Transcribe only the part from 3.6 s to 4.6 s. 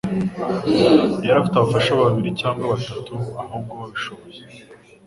babishoboye